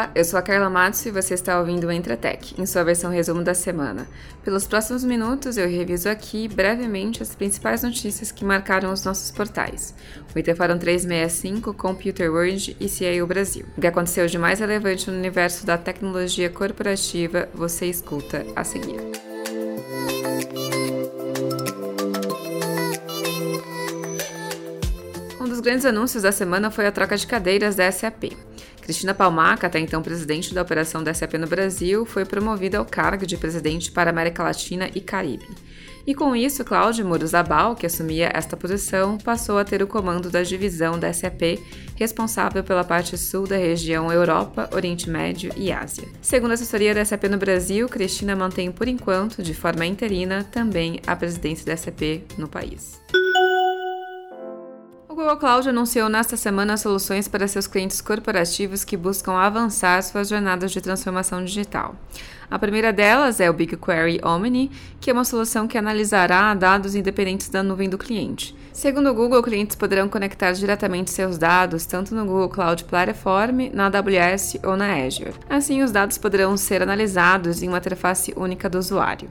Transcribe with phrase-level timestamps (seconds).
[0.00, 3.10] Olá, eu sou a Carla Matos e você está ouvindo o Entretec, em sua versão
[3.10, 4.08] resumo da semana.
[4.42, 9.94] Pelos próximos minutos eu reviso aqui brevemente as principais notícias que marcaram os nossos portais.
[10.34, 13.66] O Interforum 365, Computer World e CIO Brasil.
[13.76, 19.00] O que aconteceu de mais relevante no universo da tecnologia corporativa você escuta a seguir.
[25.38, 28.32] Um dos grandes anúncios da semana foi a troca de cadeiras da SAP.
[28.90, 33.24] Cristina Palmaca, até então presidente da operação da SAP no Brasil, foi promovida ao cargo
[33.24, 35.46] de presidente para América Latina e Caribe.
[36.04, 40.42] E com isso, Cláudio Muruzabal, que assumia esta posição, passou a ter o comando da
[40.42, 41.60] divisão da SAP,
[41.94, 46.08] responsável pela parte sul da região Europa, Oriente Médio e Ásia.
[46.20, 51.00] Segundo a assessoria da SAP no Brasil, Cristina mantém por enquanto, de forma interina, também
[51.06, 53.00] a presidência da SAP no país.
[55.20, 60.72] Google Cloud anunciou nesta semana soluções para seus clientes corporativos que buscam avançar suas jornadas
[60.72, 61.94] de transformação digital.
[62.50, 67.50] A primeira delas é o BigQuery Omni, que é uma solução que analisará dados independentes
[67.50, 68.56] da nuvem do cliente.
[68.72, 73.88] Segundo o Google, clientes poderão conectar diretamente seus dados tanto no Google Cloud Platform, na
[73.88, 75.34] AWS ou na Azure.
[75.50, 79.28] Assim, os dados poderão ser analisados em uma interface única do usuário.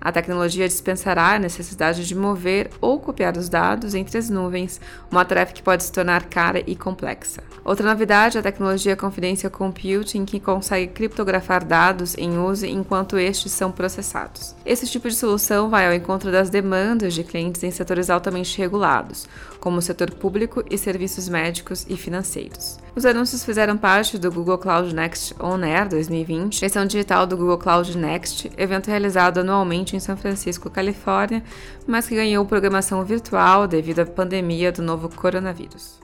[0.00, 5.24] A tecnologia dispensará a necessidade de mover ou copiar os dados entre as nuvens, uma
[5.24, 7.42] tarefa que pode se tornar cara e complexa.
[7.62, 13.52] Outra novidade é a tecnologia Confidential Computing, que consegue criptografar dados em uso enquanto estes
[13.52, 14.54] são processados.
[14.64, 19.28] Esse tipo de solução vai ao encontro das demandas de clientes em setores altamente regulados,
[19.60, 22.78] como o setor público e serviços médicos e financeiros.
[22.94, 27.58] Os anúncios fizeram parte do Google Cloud Next On Air 2020, versão digital do Google
[27.58, 31.42] Cloud Next, evento realizado anualmente em São Francisco, Califórnia,
[31.86, 36.00] mas que ganhou programação virtual devido à pandemia do novo coronavírus.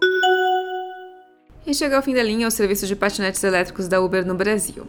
[1.66, 4.86] E chega ao fim da linha o serviço de patinetes elétricos da Uber no Brasil.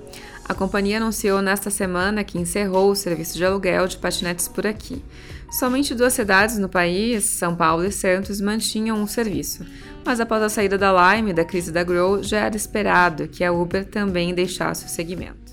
[0.47, 5.03] A companhia anunciou nesta semana que encerrou o serviço de aluguel de patinetes por aqui.
[5.49, 9.65] Somente duas cidades no país, São Paulo e Santos, mantinham o serviço,
[10.05, 13.43] mas após a saída da Lime e da crise da Grow, já era esperado que
[13.43, 15.46] a Uber também deixasse o segmento.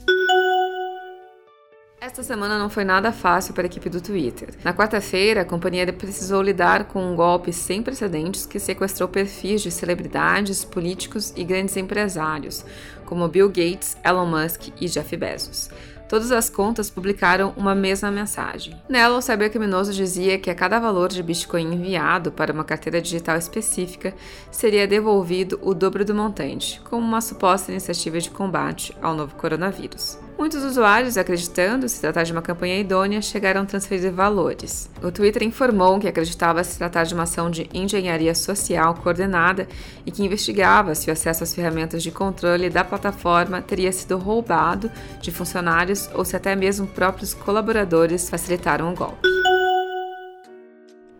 [2.15, 4.51] Esta semana não foi nada fácil para a equipe do Twitter.
[4.63, 9.73] Na quarta-feira, a companhia precisou lidar com um golpe sem precedentes que sequestrou perfis de
[9.73, 12.65] celebridades, políticos e grandes empresários,
[13.05, 15.71] como Bill Gates, Elon Musk e Jeff Bezos.
[16.09, 18.81] Todas as contas publicaram uma mesma mensagem.
[18.89, 23.37] Nela, o cybercriminoso dizia que a cada valor de Bitcoin enviado para uma carteira digital
[23.37, 24.15] específica
[24.53, 30.24] seria devolvido o dobro do montante, como uma suposta iniciativa de combate ao novo coronavírus.
[30.45, 34.91] Muitos usuários, acreditando se tratar de uma campanha idônea, chegaram a transferir valores.
[35.03, 39.67] O Twitter informou que acreditava se tratar de uma ação de engenharia social coordenada
[40.05, 44.91] e que investigava se o acesso às ferramentas de controle da plataforma teria sido roubado
[45.19, 49.27] de funcionários ou se até mesmo próprios colaboradores facilitaram o golpe.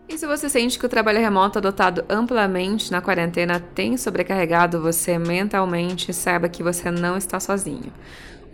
[0.07, 5.17] E se você sente que o trabalho remoto adotado amplamente na quarentena tem sobrecarregado você
[5.17, 7.91] mentalmente, saiba que você não está sozinho.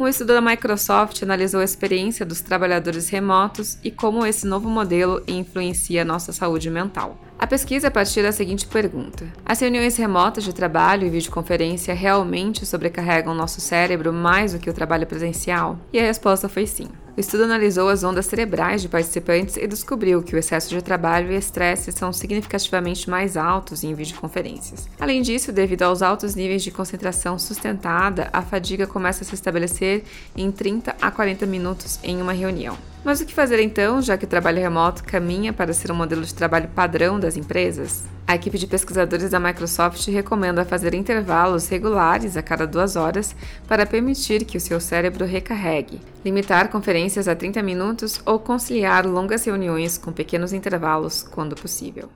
[0.02, 5.22] Um estudo da Microsoft analisou a experiência dos trabalhadores remotos e como esse novo modelo
[5.28, 7.16] influencia nossa saúde mental.
[7.42, 13.34] A pesquisa partiu da seguinte pergunta: As reuniões remotas de trabalho e videoconferência realmente sobrecarregam
[13.34, 15.76] nosso cérebro mais do que o trabalho presencial?
[15.92, 16.88] E a resposta foi sim.
[17.18, 21.32] O estudo analisou as ondas cerebrais de participantes e descobriu que o excesso de trabalho
[21.32, 24.88] e estresse são significativamente mais altos em videoconferências.
[25.00, 30.04] Além disso, devido aos altos níveis de concentração sustentada, a fadiga começa a se estabelecer
[30.38, 32.91] em 30 a 40 minutos em uma reunião.
[33.04, 36.24] Mas o que fazer então, já que o trabalho remoto caminha para ser um modelo
[36.24, 38.04] de trabalho padrão das empresas?
[38.28, 43.36] A equipe de pesquisadores da Microsoft recomenda fazer intervalos regulares a cada duas horas
[43.68, 49.46] para permitir que o seu cérebro recarregue, limitar conferências a 30 minutos ou conciliar longas
[49.46, 52.10] reuniões com pequenos intervalos quando possível.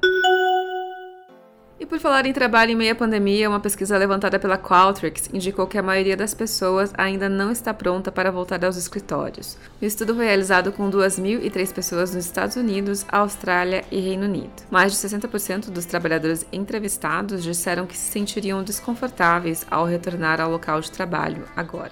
[1.85, 5.67] E por falar em trabalho em meio à pandemia, uma pesquisa levantada pela Qualtrics indicou
[5.67, 9.55] que a maioria das pessoas ainda não está pronta para voltar aos escritórios.
[9.79, 14.63] O estudo foi realizado com 2.003 pessoas nos Estados Unidos, Austrália e Reino Unido.
[14.71, 20.81] Mais de 60% dos trabalhadores entrevistados disseram que se sentiriam desconfortáveis ao retornar ao local
[20.81, 21.91] de trabalho agora.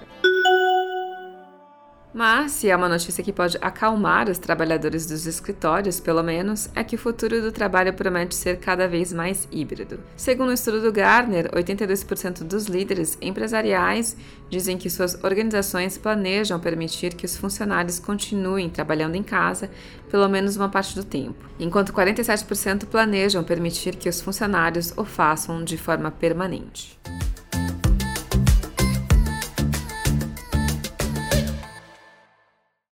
[2.14, 6.84] Mas, se há uma notícia que pode acalmar os trabalhadores dos escritórios, pelo menos, é
[6.84, 9.98] que o futuro do trabalho promete ser cada vez mais híbrido.
[10.16, 14.16] Segundo o um estudo do Gartner, 82% dos líderes empresariais
[14.48, 19.68] dizem que suas organizações planejam permitir que os funcionários continuem trabalhando em casa
[20.08, 25.64] pelo menos uma parte do tempo, enquanto 47% planejam permitir que os funcionários o façam
[25.64, 26.96] de forma permanente.